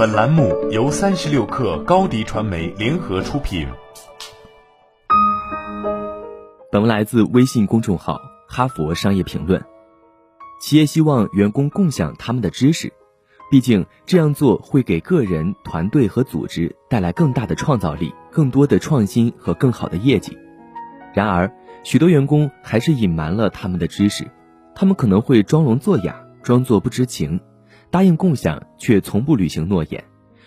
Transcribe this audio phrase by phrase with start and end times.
[0.00, 3.68] 本栏目由三十六氪高低传媒联合出品。
[6.72, 8.14] 本文来自微信公众号
[8.48, 9.60] 《哈佛商业评论》。
[10.58, 12.90] 企业希望员工共享他们的知识，
[13.50, 20.34] 毕竟这样做会给个人、团队和组织带来更大的创造力、更多的创新和更好的业绩。
[21.12, 21.52] 然而，
[21.84, 24.26] 许多员工还是隐瞒了他们的知识，
[24.74, 27.38] 他们可能会装聋作哑，装作不知情。
[27.90, 30.04] 答应共享却从不履行诺言，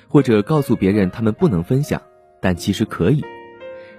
[0.08, 2.02] 或者告诉别人他们不能分享，
[2.42, 3.24] 但其实可以。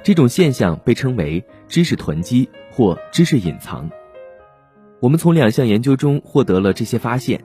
[0.03, 3.91] 这种现象被称为知识囤积或知识隐藏。
[5.01, 7.45] 我们从两项研究中获得了这些发现，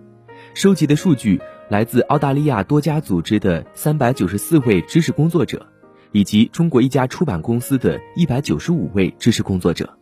[0.53, 5.67] 收集的数据来自澳大利亚多家组织的三百九十四位知识工作者，
[6.13, 9.98] 以及中国一家出版公司的一百九十五位知识工作者。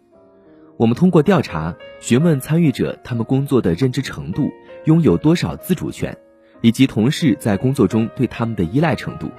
[0.77, 4.49] 我们通过调查询问参与者他们工作的认知程度。
[4.85, 6.17] 拥有多少自主权，
[6.61, 9.29] 以及同事在工作中对他们的依赖程度，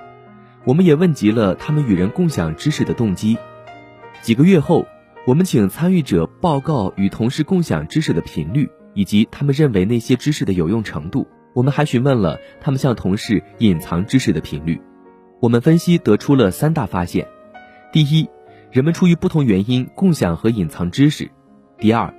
[0.67, 3.39] 我们也问及了他们与人共享知识的动机。
[4.21, 4.87] 几个月后，
[5.27, 11.27] 我们请参与者报告与同事共享知识的频率，以及他们认为那些知识的有用程度。
[11.55, 14.79] 我们还询问了他们向同事隐藏知识的频率。
[15.41, 17.27] 我们分析得出了三大发现：
[17.91, 18.29] 第一，
[18.71, 21.27] 人们出于不同原因共享和隐藏知识；
[21.79, 22.13] 第二，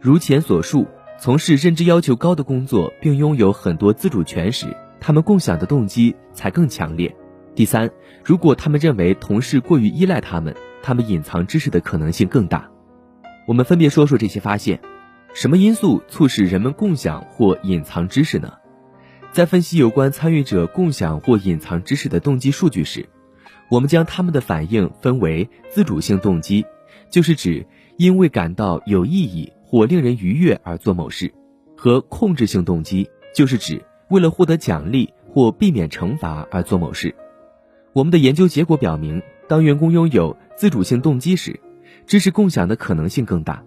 [0.00, 0.86] 如前所述。
[1.16, 4.66] 从事认知要求高的工作，并拥有很多自主权时，
[5.00, 7.14] 他们共享的动机才更强烈。
[7.54, 7.88] 第三，
[8.24, 12.68] 如果他们认为同事过于依赖他们，他们隐藏知识的可能性更大。
[13.46, 14.80] 我们分别说说这些发现。
[15.34, 18.52] 什么因素促使人们共享或隐藏知识呢？
[19.32, 23.08] 在分析有关参与者共享或隐藏知识的动机数据时，
[23.74, 26.64] 我们将他们的反应分为自主性动机，
[27.10, 29.52] 就是指因为感到有意义。
[29.66, 31.34] 或令人愉悦而做某事，
[31.76, 37.12] 和控制性动机就是指为了获得奖励或避免惩罚而做某事。
[37.92, 41.58] 我们的研究结果表明，当员工拥有自主性动机时，
[42.06, 43.64] 知识共享的可能性更大。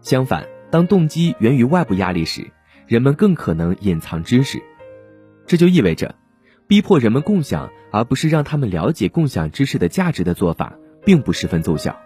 [0.00, 2.50] 相反，当动机源于外部压力时，
[2.86, 4.62] 人们更可能隐藏知识。
[5.46, 6.14] 这就意味着，
[6.66, 10.74] 逼迫人们共享而不是让他们了解共享知识的价值的做法，
[11.04, 11.98] 并不十分奏效。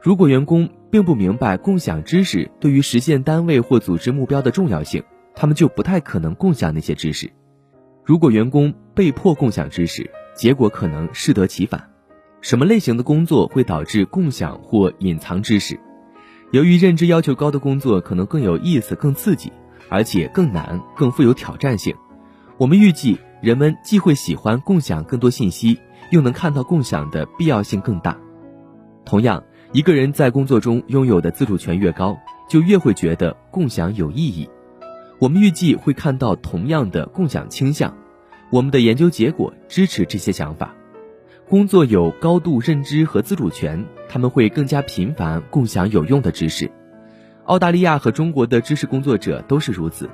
[0.00, 5.02] 如果员工并不明白共享知识对于实现单位或组织目标的重要性，
[5.34, 7.30] 他们就不太可能共享那些知识。
[8.04, 11.90] 如果员工被迫共享知识，结果可能适得其反。
[12.40, 15.78] 什么类型的工作会导致共享或隐藏知识？
[16.52, 19.52] 由于认知要求高的工作可能更有意思、更刺激，
[19.90, 21.94] 而且更难、更富有挑战性，
[22.56, 25.78] 我们预计人们既会喜欢共享更多信息，
[26.10, 28.16] 又能看到共享的必要性更大。
[29.04, 29.42] 同样。
[29.70, 32.18] 一个人在工作中拥有的自主权越高，
[32.48, 34.48] 就越会觉得共享有意义。
[35.18, 37.94] 我们预计会看到同样的共享倾向。
[38.48, 40.74] 我们的研究结果支持这些想法。
[41.50, 46.70] 工作有高度认知和自主权，他们会更加频繁共享有用的知识。
[47.44, 50.08] 澳大利亚和中国的知识工作者都是如此。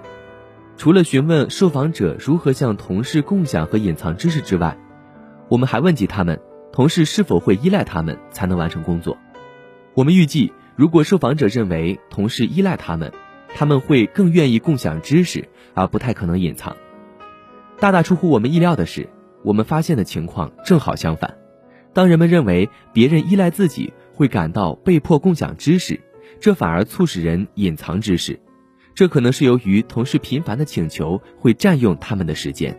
[0.76, 4.76] 除了询问受访者如何向同事共享和隐藏知识之外，
[5.48, 6.38] 我们还问及他们
[6.72, 9.16] 同事是否会依赖他们才能完成工作。
[9.94, 13.12] 我们预计，如果受访者认为同事依赖他们，
[13.54, 16.76] 他们会更愿意共享知识，而不太可能隐藏。
[17.78, 19.08] 大大出乎我们意料的是，
[19.44, 21.36] 我们发现的情况正好相反。
[21.92, 26.00] 当人们认为别人依赖自己，会感到被迫共享知识，
[26.40, 28.40] 这反而促使人隐藏知识。
[28.94, 32.78] 这可能是由于同事频繁的请求会占用他们的时间。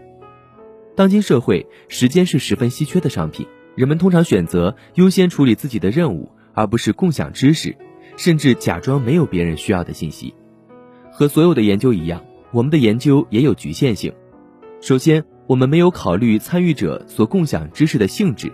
[0.95, 3.45] 当今社会，时间是十分稀缺的商品，
[3.75, 6.31] 人们通常选择优先处理自己的任务。
[6.57, 7.75] 而不是共享知识，
[8.15, 10.33] 甚至假装没有别人需要的信息。
[11.11, 14.13] 和所有的研究一样，我们的研究也有局限性。
[14.79, 18.49] 首先，我们没有考虑参与者所共享知识的性质。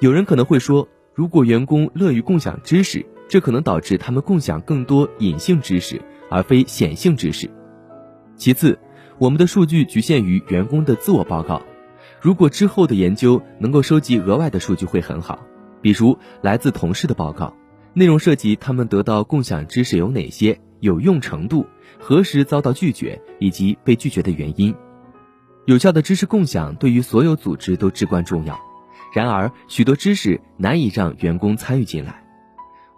[0.00, 7.50] 有人可能会说，如果员工乐于共享知识，这可能导致他们共享更多隐性知识而非显性知识。
[8.36, 8.78] 其次，
[9.18, 11.62] 我们的数据局限于员工的自我报告。
[12.20, 15.38] 如果之后的研究能够收集额外的数据，会很好。
[15.80, 17.54] 比如来自同事的报告，
[17.92, 21.66] 内容涉及他们得到共享知识有哪些、有用程度、
[21.98, 24.74] 何时遭到拒绝以及被拒绝的原因。
[25.66, 28.58] 有效的知识共享对于所有组织都至关重要，
[29.14, 32.24] 然而许多知识难以让员工参与进来。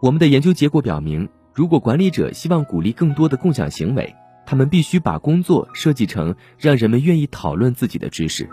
[0.01, 4.15] 我们的研究结果表明，如果管理者希望鼓励更多的共享行为，
[4.45, 8.49] 他们必须把工作设计成让人们愿意讨论自己的知识。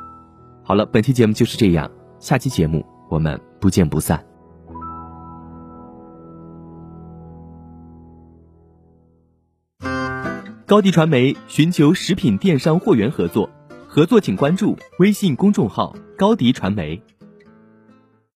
[0.64, 1.90] 好了，本期节目就是这样，
[2.20, 2.86] 下期节目。
[3.10, 4.24] 我们不见不散。
[10.66, 13.50] 高迪传媒寻求食品电商货源合作。
[13.86, 17.04] 合作请关注微信公众号高迪传媒。